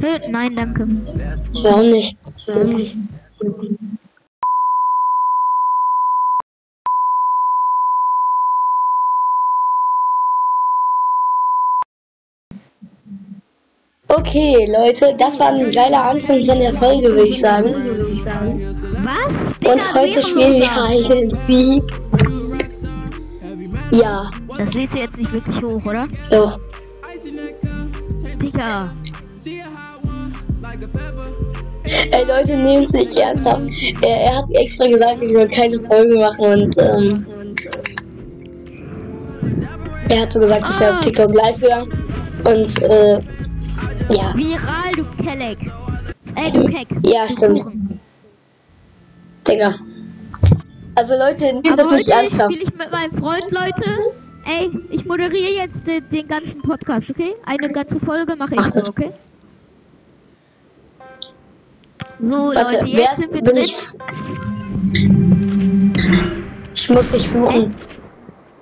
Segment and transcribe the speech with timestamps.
[0.00, 0.12] Hä?
[0.30, 0.86] Nein, danke.
[1.62, 2.16] Warum nicht?
[2.46, 2.96] Warum nicht?
[14.08, 17.74] Okay, Leute, das war ein geiler Anfang von der Folge, würde ich sagen.
[19.04, 19.70] Was?
[19.70, 21.82] Und heute spielen wir einen Sieg.
[23.90, 26.08] Ja, Das siehst du jetzt nicht wirklich hoch, oder?
[26.30, 26.58] doch.
[28.40, 28.92] Digga.
[32.10, 33.68] Ey, Leute, nehmen es nicht ernsthaft.
[34.02, 37.26] Er, er hat extra gesagt, ich soll keine Folge machen und ähm,
[40.10, 41.90] er hat so gesagt, es wäre auf TikTok live gegangen.
[42.44, 43.14] Und äh,
[44.10, 45.58] ja, Viral, du Kelleck.
[46.34, 46.88] Ey, du Keck.
[47.04, 47.64] Ja, stimmt.
[49.46, 49.74] Digga.
[50.94, 52.54] Also Leute, nehmt Aber das nicht heute ernsthaft.
[52.54, 53.90] spiele ich mit meinem Freund, Leute.
[54.44, 57.34] Ey, ich moderiere jetzt den, den ganzen Podcast, okay?
[57.44, 58.90] Eine ganze Folge mache ich Mach so, das.
[58.90, 59.10] okay?
[62.20, 63.94] So, Warte, Leute, wer jetzt ist, sind bin ich?
[66.74, 67.74] Ich muss dich suchen.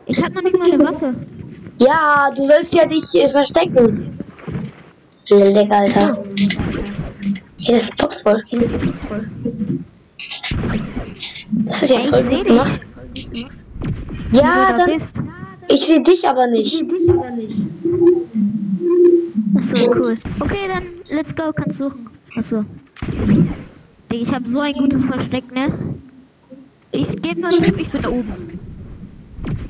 [0.07, 1.15] Ich hab noch nicht mal eine Waffe.
[1.79, 4.19] Ja, du sollst ja dich äh, verstecken.
[5.29, 6.23] Leck, Alter.
[7.59, 8.43] Hey, das bockt voll.
[11.65, 12.45] Das ist ja ich voll gut dich.
[12.45, 12.81] gemacht.
[14.33, 14.91] Ja, du da dann.
[14.93, 15.17] bist.
[15.69, 16.84] Ich sehe dich aber nicht.
[19.57, 20.17] Achso, cool.
[20.41, 22.09] Okay, dann let's go, kannst suchen.
[22.37, 22.65] Achso.
[24.11, 25.73] Ich habe so ein gutes Versteck, ne?
[26.93, 28.59] Ich nur einen Tipp, ich bin da oben.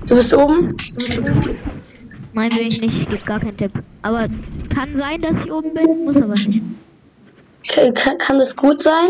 [0.06, 0.77] Du bist oben?
[2.33, 3.73] Nein, will ich nicht, ich gebe gar keinen Tipp.
[4.03, 4.29] Aber
[4.69, 6.62] kann sein, dass ich oben bin, muss aber nicht.
[7.95, 9.09] Kann, kann das gut sein?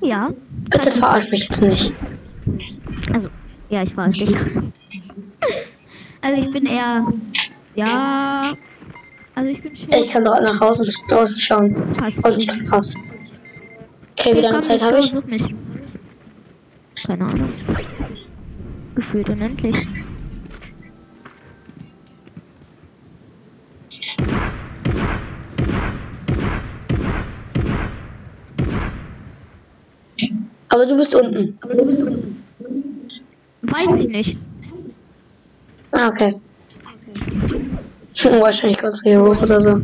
[0.00, 0.30] Ja.
[0.70, 1.92] Bitte verarsch mich jetzt nicht.
[3.12, 3.28] Also,
[3.70, 4.36] ja, ich verarsche dich.
[6.20, 7.06] Also ich bin eher.
[7.76, 8.52] Ja.
[9.38, 9.88] Also ich bin schon.
[9.90, 11.92] Ich kann dra- nach draußen, draußen schauen.
[11.96, 12.24] Passt.
[12.26, 12.96] Und ich kann passt.
[14.18, 15.12] Okay, wie lange Zeit habe ich?
[15.12, 15.44] Such mich.
[17.06, 17.48] Keine Ahnung.
[18.96, 19.76] Gefühlt unendlich.
[30.68, 31.58] Aber du bist unten.
[33.62, 34.38] Weiß ich nicht.
[35.92, 36.34] Ah, okay.
[38.24, 39.76] Wahrscheinlich kommst du hier hoch oder so.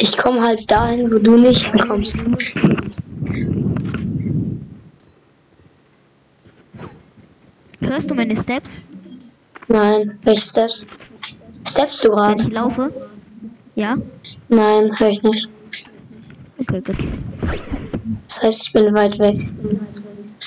[0.00, 2.16] Ich komme halt dahin, wo du nicht hinkommst.
[7.80, 8.84] Hörst du meine Steps?
[9.68, 10.86] Nein, welche Steps?
[11.66, 12.42] Steps du gerade?
[12.42, 12.92] ich laufe?
[13.74, 13.98] Ja?
[14.48, 15.50] Nein, höre ich nicht.
[16.58, 16.96] Okay, gut.
[18.26, 19.36] Das heißt, ich bin weit weg.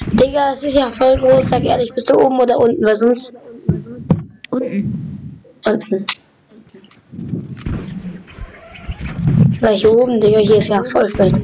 [0.07, 3.35] Digga, es ist ja voll groß, sag ehrlich, bist du oben oder unten, weil sonst
[4.49, 5.27] Unten.
[5.65, 6.05] unten.
[9.61, 11.39] Weil hier oben, Digga, hier ist ja voll fett.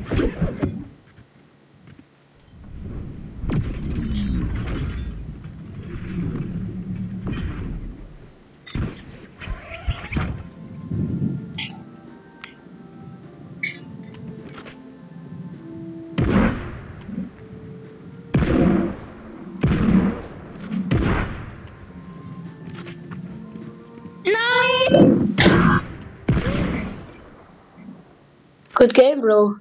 [28.88, 29.56] Good game, Bro.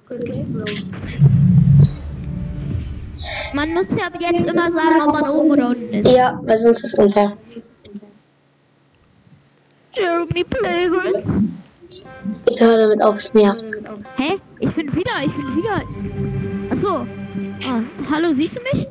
[3.54, 6.08] Man muss ja ab jetzt immer sagen, ob man oben oder unten ist.
[6.08, 7.36] Ja, weil sonst ist es unfair.
[9.94, 11.42] Jeremy Playgrounds.
[12.44, 13.64] Bitte hör damit auf, es nervt.
[14.16, 14.38] Hä?
[14.60, 15.82] Ich bin wieder, ich bin wieder.
[16.70, 17.06] Achso.
[17.68, 18.86] Ah, hallo, siehst du mich?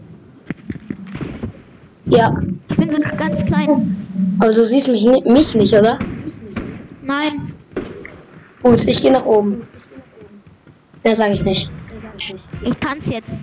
[2.07, 2.35] Ja,
[2.69, 3.95] Ich bin so ganz klein.
[4.39, 5.97] aber du siehst mich, mich nicht, oder?
[7.03, 7.53] Nein.
[8.63, 9.65] Gut, ich gehe nach oben.
[11.05, 11.69] Mehr sage ich nicht.
[12.63, 13.39] Ich tanze jetzt.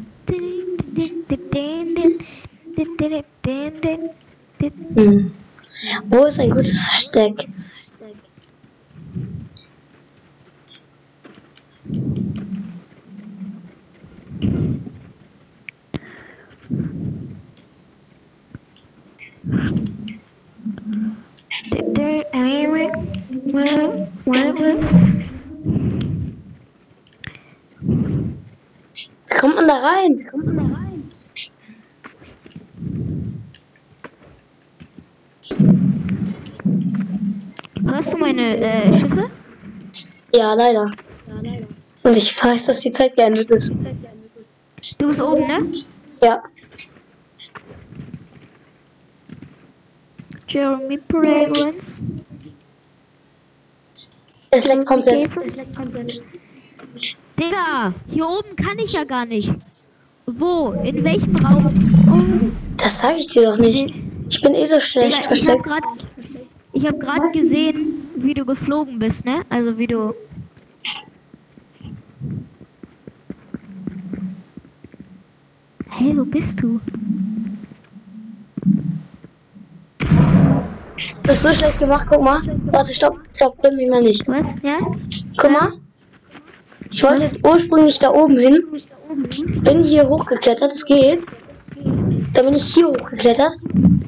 [4.94, 5.32] Hm.
[6.08, 7.46] Wo ist ein gutes Versteck?
[29.24, 30.18] Wie kommt man da rein?
[30.18, 31.10] Wie kommt man da rein?
[37.86, 39.30] Hörst du meine äh, Schüsse?
[40.34, 40.90] Ja, leider.
[42.02, 43.74] Und ich weiß, dass die Zeit geendet ist.
[44.98, 45.72] Du bist oben, ne?
[46.22, 46.42] Ja.
[50.48, 52.02] Jeremy Fragrance.
[54.50, 55.30] Es leckt komplett.
[57.42, 59.52] Digga, hier oben kann ich ja gar nicht.
[60.26, 60.70] Wo?
[60.84, 62.52] In welchem Raum?
[62.76, 63.92] Das sage ich dir doch nicht.
[64.28, 65.62] Ich bin eh so Digga, schlecht ich habe versteckt.
[65.64, 69.42] gerade hab grad gesehen, wie du geflogen bist, ne?
[69.50, 70.14] Also wie du.
[75.88, 76.80] Hey, wo bist du?
[81.24, 82.06] Das ist so schlecht gemacht.
[82.08, 82.40] Guck mal.
[82.66, 83.18] Warte, stopp.
[83.34, 84.26] Stopp, irgendwie mal nicht.
[84.28, 84.46] Was?
[84.62, 84.78] Ja?
[85.36, 85.72] Guck mal.
[86.92, 88.62] Ich wollte ursprünglich da oben hin.
[89.64, 90.72] Bin hier hochgeklettert.
[90.72, 91.20] Es geht.
[92.34, 93.56] Dann bin ich hier hochgeklettert.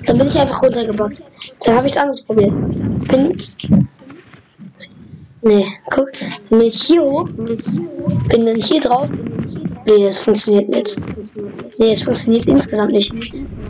[0.07, 1.23] Dann bin ich einfach runtergebackt.
[1.65, 2.53] Dann habe ich es anders probiert.
[3.09, 3.37] Bin.
[5.43, 6.11] Nee, guck.
[6.51, 7.29] Dann bin ich hier hoch.
[7.31, 9.09] Bin dann hier drauf.
[9.87, 11.01] Nee, das funktioniert jetzt.
[11.79, 13.13] Nee, es funktioniert insgesamt nicht.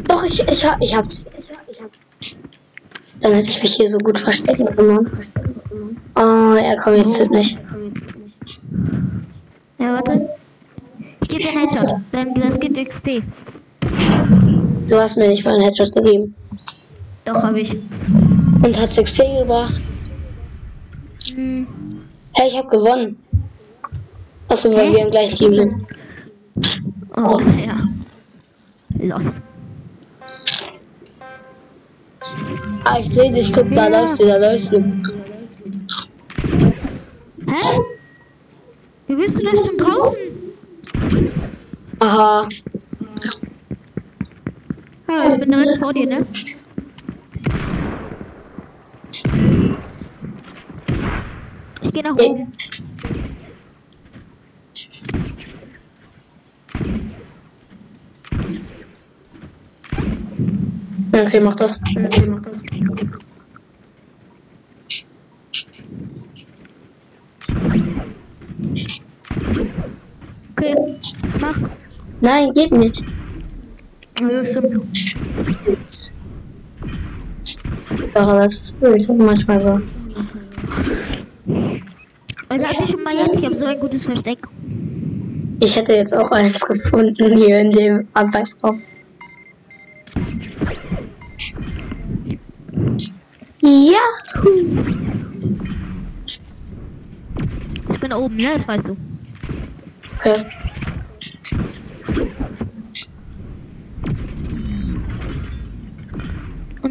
[0.09, 1.25] Doch, ich, ich, ich hab's.
[3.21, 5.11] Dann hätte ich mich hier so gut verstecken können.
[6.17, 7.59] Oh, er kommt jetzt nicht.
[9.79, 10.29] Ja, warte.
[11.23, 12.01] Ich gebe dir einen Headshot.
[12.13, 13.23] Dann das gibt XP.
[14.89, 16.35] Du hast mir nicht mal einen Headshot gegeben.
[17.25, 17.75] Doch, habe ich.
[18.63, 19.81] Und hat XP gebracht.
[21.35, 21.67] Hm.
[22.33, 23.17] Hey, ich habe gewonnen.
[24.49, 25.75] Achso, weil wir im gleichen Team sind.
[27.17, 27.89] Oh, ja.
[29.01, 29.33] Lost.
[32.85, 33.53] Ah, ich sehe dich.
[33.53, 34.01] Guck, da Ja.
[34.01, 34.79] läufst du, da läufst du.
[37.47, 37.79] Hä?
[39.15, 40.19] Wie bist du da schon draußen?
[42.01, 42.49] Aha.
[45.09, 46.27] Ja, ich bin direkt vor dir, ne?
[51.81, 52.51] Ich gehe nach oben.
[61.13, 61.79] Okay, mach das.
[61.97, 62.61] Okay, mach das.
[70.57, 70.75] Okay,
[71.41, 71.59] mach.
[72.45, 73.05] Nein, geht nicht.
[78.15, 79.81] Aber das ist manchmal so.
[82.49, 84.39] Also hatte ich schon mal jetzt, ich habe so ein gutes Versteck.
[85.61, 88.83] Ich hätte jetzt auch eins gefunden hier in dem Anweisraum.
[93.63, 93.99] Ja.
[97.91, 98.55] Ich bin oben, ne?
[98.57, 98.97] Das weißt du.
[100.19, 100.35] Okay.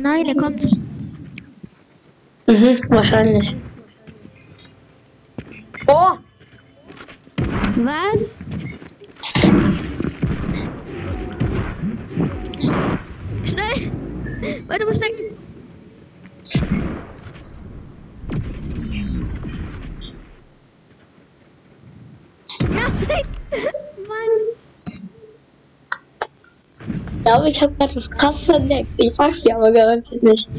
[0.03, 0.63] Nein, er kommt.
[2.47, 3.55] Mhm, wahrscheinlich.
[5.87, 6.17] Oh!
[7.77, 8.35] Was?
[13.45, 13.91] Schnell!
[14.67, 15.25] Weiter verstecken!
[22.69, 23.25] Nein!
[24.07, 24.53] Mann!
[27.23, 28.89] Ich glaube, ich habe gerade was krasses entdeckt.
[28.97, 30.49] Ich sag's dir aber garantiert nicht.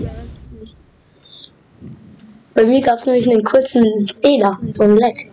[2.55, 5.31] Bei mir gab es nämlich einen kurzen Fehler, so ein Leck.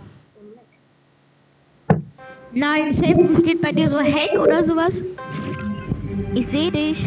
[2.51, 5.01] Nein, safe steht bei dir so Hack oder sowas.
[6.35, 7.01] Ich sehe dich.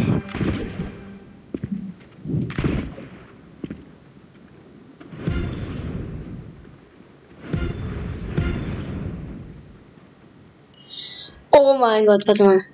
[11.50, 12.73] Oh mein Gott, warte mal.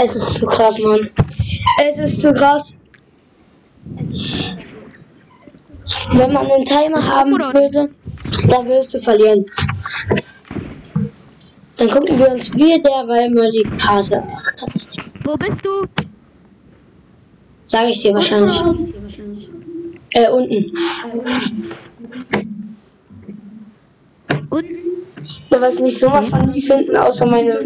[0.00, 1.10] Es ist zu krass, Mann.
[1.84, 2.74] Es ist zu krass.
[6.12, 7.90] Wenn man einen Timer haben würde,
[8.48, 9.44] dann würdest du verlieren.
[11.76, 14.22] Dann gucken wir uns wir derweil mal die Karte.
[14.28, 14.90] Ach, nicht.
[15.24, 15.86] Wo bist du?
[17.64, 18.60] Sag ich dir wahrscheinlich.
[20.10, 20.72] Äh, unten.
[24.50, 24.76] Unten?
[25.50, 27.58] Du wirst nicht sowas von nie finden, außer meine.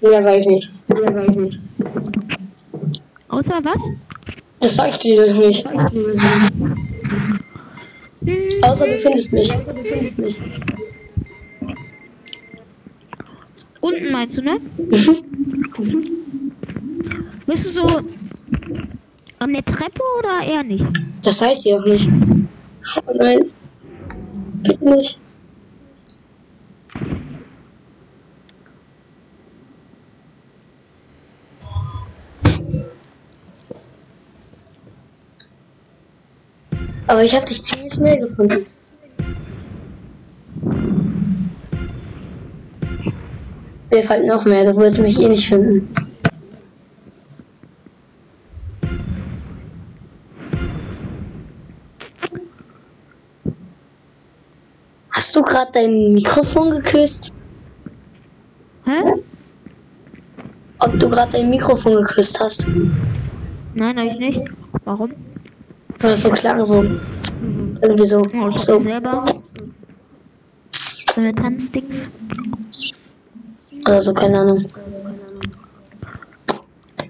[0.00, 0.70] Mehr sag ich nicht.
[0.88, 1.58] Mehr sag ich nicht.
[3.28, 3.80] Außer was?
[4.60, 5.66] Das sag ich dir nicht.
[8.22, 9.54] Hm, Außer du findest mich.
[9.54, 10.38] Außer du findest mich.
[13.80, 14.60] unten meinst du, ne?
[17.46, 17.86] Bist du so
[19.38, 20.84] an der Treppe oder eher nicht?
[21.24, 22.08] Das heißt ja auch nicht.
[23.06, 23.40] Oh nein.
[24.62, 25.19] Bitte nicht.
[37.10, 38.64] Aber ich habe dich ziemlich schnell gefunden.
[43.90, 45.92] Mir fällt noch mehr, du wirst mich eh nicht finden.
[55.10, 57.32] Hast du gerade dein Mikrofon geküsst?
[58.84, 59.20] Hä?
[60.78, 62.64] Ob du gerade dein Mikrofon geküsst hast?
[63.74, 64.50] Nein, eigentlich nicht.
[64.84, 65.12] Warum?
[66.02, 66.82] Es so klang so.
[67.82, 68.22] Irgendwie so.
[68.22, 68.78] Oh, ich hab so.
[68.78, 69.24] selber.
[71.16, 72.20] Meine Tanzdings.
[73.82, 74.66] Oder so, keine Ahnung.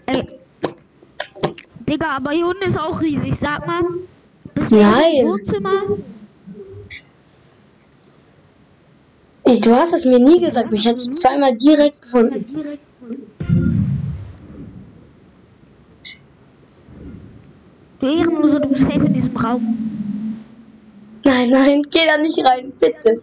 [0.07, 0.27] Ey.
[1.89, 3.39] Digga, aber hier unten ist auch riesig.
[3.39, 3.83] Sag mal.
[4.71, 5.17] Nein.
[5.21, 5.83] im Wohnzimmer?
[9.45, 10.73] Ich, du hast es mir nie gesagt.
[10.73, 12.45] Ich habe es zweimal direkt gefunden.
[18.01, 18.69] Du Ehrenloser, du
[19.37, 19.77] Raum.
[21.25, 23.21] Nein, nein, geh da nicht rein, bitte.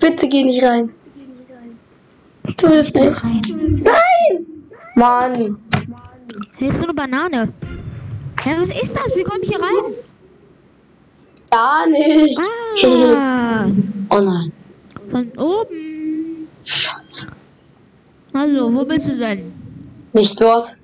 [0.00, 0.92] Bitte geh nicht rein.
[2.56, 3.22] Tu es nicht.
[3.24, 3.82] Rein.
[3.84, 4.46] Nein!
[4.94, 5.56] Mann.
[6.58, 7.52] Hier ist so eine Banane.
[8.42, 9.14] Hä, was ist das?
[9.14, 9.94] Wie komme ich hier rein?
[11.50, 12.38] Gar nicht.
[13.16, 13.66] Ah,
[14.10, 14.52] Oh nein.
[15.10, 16.48] von oben.
[16.64, 17.28] Schatz.
[18.34, 19.52] Hallo, wo bist du denn?
[20.12, 20.76] Nicht dort.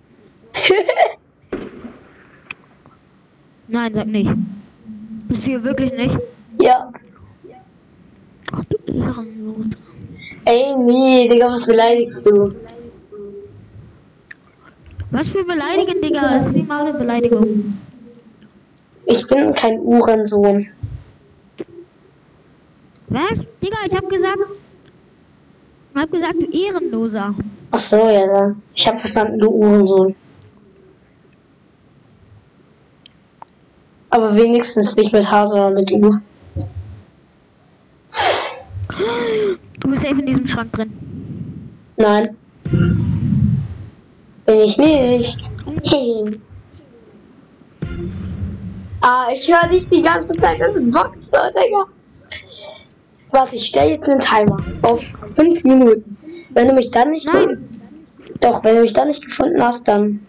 [3.69, 4.33] Nein, sag nicht.
[5.29, 6.17] Bist du hier wirklich nicht?
[6.61, 6.91] ja.
[8.51, 9.77] Ach du Ehrenloser.
[10.47, 12.55] Ey, nee, Digga, was beleidigst du?
[15.11, 16.23] Was für beleidigen, Digga?
[16.23, 17.75] Das ist wie mal eine Beleidigung.
[19.05, 20.67] Ich bin kein Uhrensohn.
[23.09, 23.39] Was?
[23.63, 24.39] Digga, ich hab gesagt.
[25.95, 27.35] Ich hab gesagt, du Ehrenloser.
[27.71, 28.63] Ach so, ja, dann.
[28.75, 30.15] Ich hab verstanden, du Uhrensohn.
[34.11, 36.17] Aber wenigstens nicht mit H, sondern mit U.
[39.81, 40.93] Du bist safe in diesem Schrank drin.
[41.97, 42.37] Nein.
[44.47, 45.53] Bin ich nicht.
[45.85, 46.41] Hey.
[49.01, 50.61] Ah, ich höre dich die ganze Zeit.
[50.61, 51.85] Das bockt so, Digga.
[53.31, 55.03] Warte, ich stelle jetzt einen Timer auf
[55.35, 56.17] 5 Minuten.
[56.51, 57.69] Wenn du mich dann nicht Nein.
[58.41, 60.21] Doch, wenn du mich dann nicht gefunden hast, dann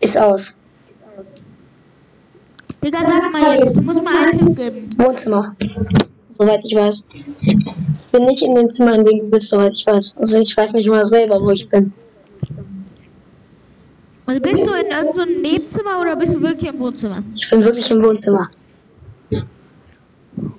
[0.00, 0.56] ist aus.
[2.82, 4.88] Digga, sag mal jetzt, du musst mal einen Tipp geben.
[4.98, 5.54] Wohnzimmer.
[6.32, 7.06] Soweit ich weiß.
[7.40, 7.56] Ich
[8.10, 10.16] bin nicht in dem Zimmer, in dem du bist, soweit ich weiß.
[10.18, 11.92] Also ich weiß nicht mal selber, wo ich bin.
[14.26, 17.22] Also bist du in irgendeinem so Nebenzimmer oder bist du wirklich im Wohnzimmer?
[17.36, 18.50] Ich bin wirklich im Wohnzimmer.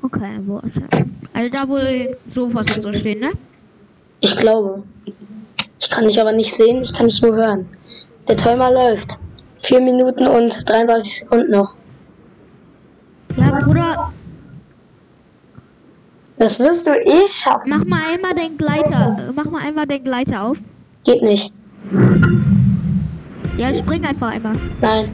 [0.02, 1.06] Okay, wo ist er?
[1.34, 3.32] Also da, wo die Sofas und so stehen, ne?
[4.22, 4.84] Ich glaube.
[5.80, 7.68] Ich kann dich aber nicht sehen, ich kann dich nur hören.
[8.28, 9.20] Der Timer läuft.
[9.62, 11.76] 4 Minuten und 33 Sekunden noch.
[13.38, 14.14] Ja, Bruder,
[16.38, 17.70] Das wirst du eh schaffen.
[17.70, 19.32] mach mal einmal den Gleiter.
[19.36, 20.58] Mach mal einmal den Gleiter auf.
[21.04, 21.54] Geht nicht.
[23.58, 24.56] Ja, spring einfach einmal.
[24.82, 25.10] Nein.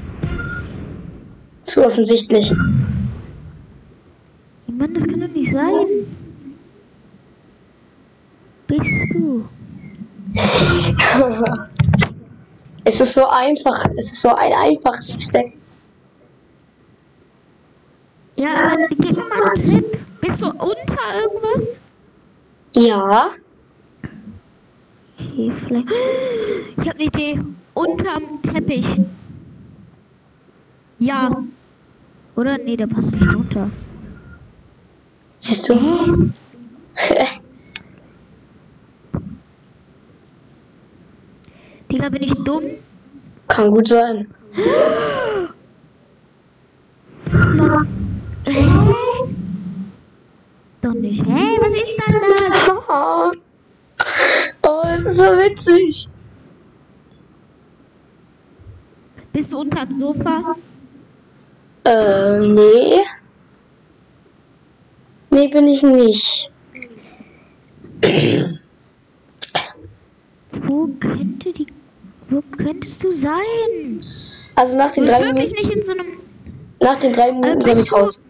[1.64, 2.54] Zu offensichtlich.
[4.68, 5.86] Mann, das kann doch nicht sein.
[8.68, 9.46] Bist du?
[12.86, 13.86] es ist so einfach.
[13.98, 15.54] Es ist so ein einfaches Versteck.
[18.40, 20.00] Ja, gib mir mal einen Tipp.
[20.22, 21.78] Bist du unter irgendwas?
[22.74, 23.32] Ja.
[25.20, 25.92] Okay, vielleicht.
[25.92, 27.38] Ich habe eine Idee.
[27.74, 28.88] Unterm Teppich.
[31.00, 31.44] Ja.
[32.38, 32.58] Oder?
[32.60, 33.70] Nee, der passt nicht runter.
[35.38, 35.76] Siehst du?
[41.92, 42.64] Digga, bin ich dumm?
[43.50, 44.26] Kann gut sein.
[48.50, 48.66] Hä?
[50.82, 51.24] Doch nicht.
[51.24, 52.16] Hä, was ist denn
[52.90, 53.38] das?
[54.68, 56.08] oh, das ist so witzig.
[59.32, 60.56] Bist du unterm Sofa?
[61.86, 63.02] Äh, nee.
[65.32, 66.50] Nee, bin ich nicht.
[70.64, 71.68] Wo könnte die.
[72.30, 74.00] Wo könntest du sein?
[74.56, 76.08] Also nach Du den bist drei wirklich Minuten, nicht in so einem.
[76.82, 78.24] nach den drei Minuten Äh, komme ich du- raus.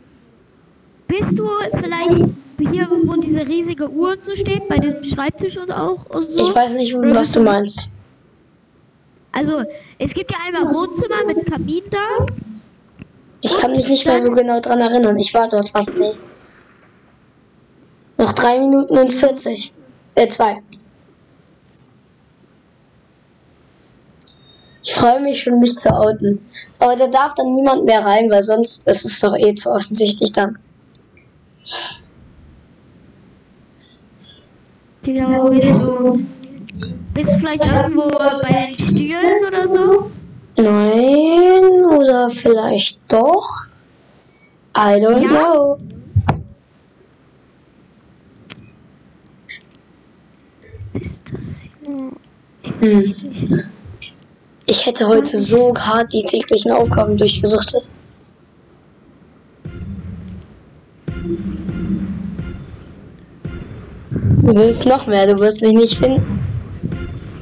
[1.08, 5.72] Bist du vielleicht hier, wo diese riesige Uhr und so steht, bei diesem Schreibtisch und
[5.72, 6.50] auch und so?
[6.50, 7.90] Ich weiß nicht, was du meinst.
[9.32, 9.64] Also,
[9.98, 12.26] es gibt ja einmal Wohnzimmer mit Kamin da.
[13.42, 15.18] Ich kann mich nicht mehr so genau dran erinnern.
[15.18, 16.12] Ich war dort fast nie.
[18.18, 19.72] Noch drei Minuten und 40.
[20.16, 20.62] Äh, zwei.
[24.84, 26.46] Ich freue mich schon, mich zu outen.
[26.80, 30.32] Aber da darf dann niemand mehr rein, weil sonst ist es doch eh zu offensichtlich
[30.32, 30.58] dann.
[35.12, 36.24] Genau, bist du,
[37.16, 40.12] bist du vielleicht irgendwo bei den Stielen oder so?
[40.56, 43.50] Nein, oder vielleicht doch?
[44.78, 45.30] I don't ja.
[45.30, 45.78] know.
[52.80, 53.64] Hm.
[54.68, 55.40] Ich hätte heute hm.
[55.40, 57.90] so hart die täglichen Aufgaben durchgesuchtet.
[64.50, 66.44] Du willst noch mehr, du wirst mich nicht finden.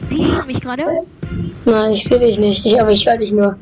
[0.10, 0.84] Siehst du mich gerade?
[1.64, 3.58] Nein, ich sehe dich nicht, ich, aber ich höre dich nur.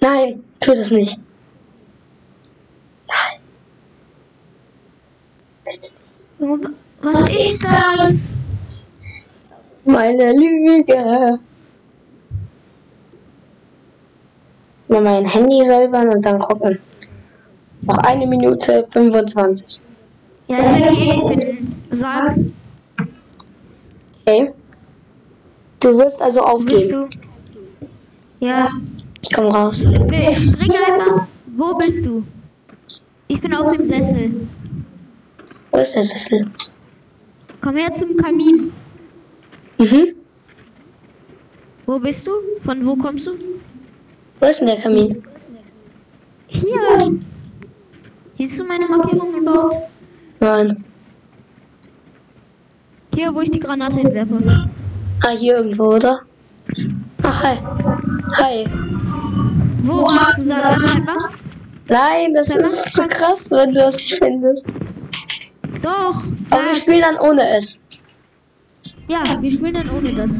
[0.00, 1.18] Nein, tu das nicht.
[3.08, 3.40] Nein.
[5.62, 5.90] Bitte
[6.38, 6.70] nicht.
[7.02, 8.38] Was ist das?
[9.84, 11.38] Meine Lüge.
[14.78, 16.78] Jetzt mal mein Handy säubern und dann gucken.
[17.86, 19.80] Noch eine Minute 25.
[20.48, 21.58] Ja, ich dich eh.
[21.90, 22.36] Sag,
[24.28, 24.52] Okay.
[25.80, 27.08] Du wirst also wo bist du?
[28.40, 28.68] Ja,
[29.22, 29.82] Ich komm raus.
[29.84, 31.26] ich spring einfach.
[31.56, 32.24] Wo bist du?
[33.28, 34.32] Ich bin auf dem Sessel.
[35.70, 36.50] Wo ist der Sessel?
[37.60, 38.72] Komm her zum Kamin.
[39.78, 40.14] Mhm.
[41.86, 42.30] Wo bist du?
[42.64, 43.32] Von wo kommst du?
[44.40, 45.22] Wo ist denn der Kamin?
[46.48, 47.18] Hier.
[48.38, 49.76] Siehst du meine Markierung überhaupt?
[50.40, 50.84] Nein.
[53.14, 54.38] Hier, wo ich die Granate hinwerfe.
[55.24, 56.20] Ah, hier irgendwo, oder?
[57.22, 57.56] Ach, hi.
[58.36, 58.66] Hi.
[59.82, 60.54] Wo warst du?
[60.54, 61.30] Einfach.
[61.88, 64.66] Nein, das Sag mal, ist zu krass, wenn du das nicht findest.
[65.82, 66.22] Doch.
[66.50, 66.82] Aber wir Sag.
[66.82, 67.80] spielen dann ohne es.
[69.08, 70.32] Ja, wir spielen dann ohne das.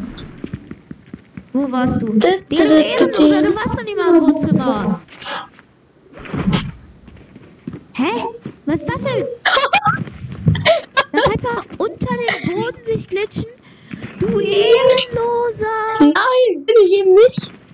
[1.53, 2.07] Wo warst du?
[2.07, 3.47] Du, Die du, du, Ehrenloser, du.
[3.47, 4.99] du warst doch nicht mal im Wohnzimmer.
[7.97, 8.11] Hä?
[8.67, 9.25] Was ist das denn?
[11.11, 13.45] Dann einfach unter den Boden sich glitschen.
[14.19, 15.65] Du Ehrenloser.
[15.99, 16.13] Nein,
[16.63, 17.65] bin ich eben nicht.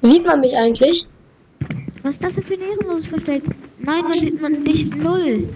[0.00, 1.06] Sieht man mich eigentlich?
[2.02, 3.42] Was ist das denn für ein ehrenloses Versteck?
[3.80, 5.46] Nein, man sieht man dich null.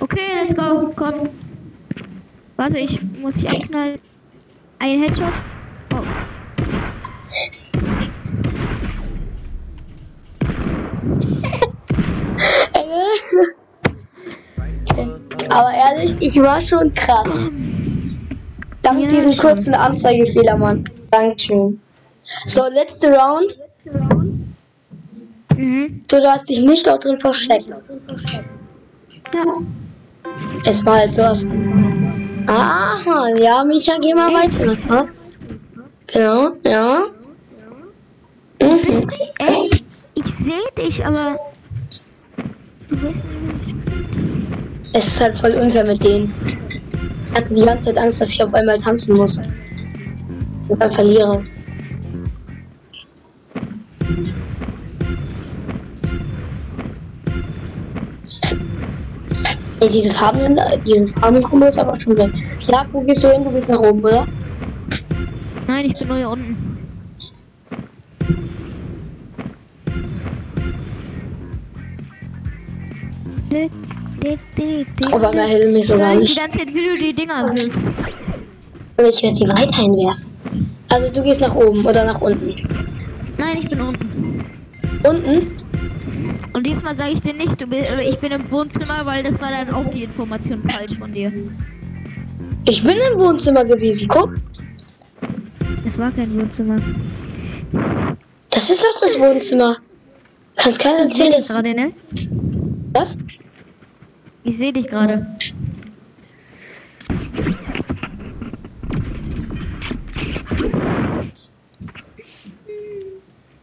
[0.00, 0.90] Okay, let's go.
[0.96, 1.28] Komm.
[2.56, 4.00] Warte, ich muss dich anknallen.
[4.78, 5.32] Ein Headshot.
[5.92, 6.02] Oh.
[14.90, 15.43] Okay.
[15.54, 17.38] Aber ehrlich, ich war schon krass.
[18.82, 19.40] Dank Ja, diesem schon.
[19.40, 20.84] kurzen Anzeigefehler, Mann.
[21.10, 21.80] Dankeschön.
[22.46, 23.56] So, letzte Round.
[25.56, 26.04] Mhm.
[26.08, 27.68] Du hast dich nicht dort drin versteckt.
[27.68, 29.44] Ja.
[30.66, 31.46] Es war halt sowas.
[32.46, 35.08] Aha, ja, Micha, geh mal weiter nach dort.
[36.08, 37.04] Genau, ja.
[38.60, 39.08] Mhm.
[39.38, 39.70] Ey,
[40.14, 41.38] ich sehe dich, aber.
[42.88, 43.43] Du bist nicht.
[44.96, 46.32] Es ist halt voll unfair mit denen.
[47.32, 49.42] Ich hatte die ganze Zeit Angst, dass ich auf einmal tanzen muss.
[50.68, 51.44] Und dann verliere.
[59.80, 62.30] Ey, diese Farben sind, diese Farbenkombo ist aber schon weg.
[62.60, 63.42] Sag, wo gehst du hin?
[63.42, 64.24] Du gehst nach oben, oder?
[65.66, 66.74] Nein, ich bin nur hier unten.
[75.12, 76.36] Auf einmal hält mich so gar Ich nicht.
[76.36, 77.86] die ganze Zeit, wie du die Dinger wirfst.
[78.96, 80.26] Und ich werde sie weiterhin werfen.
[80.88, 82.54] Also du gehst nach oben oder nach unten.
[83.38, 84.44] Nein, ich bin unten.
[85.02, 85.46] Unten?
[86.52, 89.50] Und diesmal sage ich dir nicht, du bist, ich bin im Wohnzimmer, weil das war
[89.50, 91.32] dann auch die Information falsch von dir.
[92.66, 94.06] Ich bin im Wohnzimmer gewesen.
[94.08, 94.34] Guck.
[95.84, 96.80] Es war kein Wohnzimmer.
[98.50, 99.76] Das ist doch das Wohnzimmer.
[100.56, 101.48] Kannst keiner erzählen, dass...
[101.48, 101.92] gerade, ne?
[102.92, 103.18] Was?
[104.46, 105.26] Ich sehe dich gerade.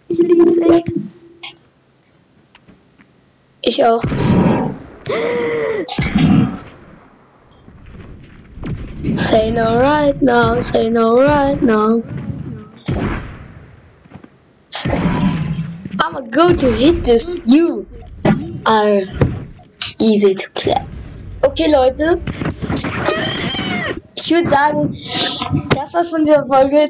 [0.08, 0.92] Ich lieb's echt.
[3.62, 4.02] Ich auch.
[9.14, 12.02] Say no right now, say no right now.
[16.00, 17.40] I'ma go to hit this.
[17.46, 17.86] You
[18.66, 19.04] are
[20.02, 20.86] easy to clap.
[21.44, 22.20] Okay, Leute.
[24.16, 24.96] Ich würde sagen,
[25.76, 26.88] das war's von dieser Folge.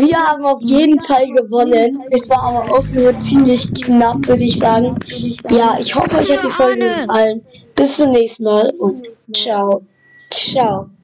[0.00, 1.98] Wir haben auf jeden Fall gewonnen.
[2.10, 4.96] Es war aber auch nur ziemlich knapp, würde ich sagen.
[5.50, 7.42] Ja, ich hoffe, euch hat die Folge gefallen.
[7.74, 9.82] Bis zum nächsten Mal und ciao.
[10.30, 10.90] Ciao.